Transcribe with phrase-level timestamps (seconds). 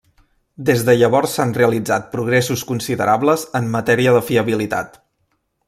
[0.69, 4.99] Des de llavors s'han realitzat progressos considerables en matèria de fiabilitat.